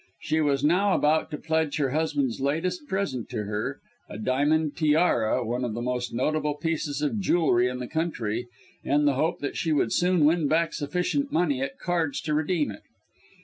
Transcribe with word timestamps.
She 0.19 0.41
was 0.41 0.63
now 0.63 0.95
about 0.95 1.29
to 1.29 1.37
pledge 1.37 1.77
her 1.77 1.91
husband's 1.91 2.41
latest 2.41 2.87
present 2.87 3.29
to 3.29 3.43
her 3.43 3.77
a 4.09 4.17
diamond 4.17 4.75
tiara, 4.75 5.45
one 5.45 5.63
of 5.63 5.75
the 5.75 5.81
most 5.83 6.11
notable 6.11 6.55
pieces 6.55 7.03
of 7.03 7.19
jewellery 7.19 7.67
in 7.67 7.77
the 7.77 7.85
country 7.87 8.47
in 8.83 9.05
the 9.05 9.13
hope 9.13 9.41
that 9.41 9.57
she 9.57 9.71
would 9.71 9.93
soon 9.93 10.25
win 10.25 10.47
back 10.47 10.73
sufficient 10.73 11.31
money 11.31 11.61
at 11.61 11.77
cards 11.77 12.19
to 12.21 12.33
redeem 12.33 12.71
it. 12.71 12.81